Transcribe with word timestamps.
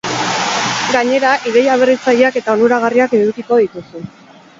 Gainera, 0.93 1.33
ideia 1.51 1.75
berritzaileak 1.81 2.39
eta 2.41 2.55
onuragarriak 2.59 3.15
edukiko 3.19 3.61
dituzu. 3.65 4.03